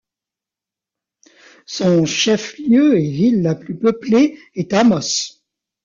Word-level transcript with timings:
Son 1.67 2.07
chef-lieu 2.07 2.97
et 2.97 3.07
ville 3.11 3.43
la 3.43 3.53
plus 3.53 3.77
peuplée 3.77 4.39
est 4.55 4.73
Amos. 4.73 5.37